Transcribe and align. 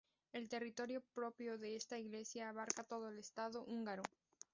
El 0.33 0.49
territorio 0.49 1.03
propio 1.13 1.59
de 1.59 1.75
esta 1.75 1.99
Iglesia 1.99 2.49
abarca 2.49 2.83
todo 2.83 3.09
el 3.09 3.19
Estado 3.19 3.63
húngaro. 3.65 4.01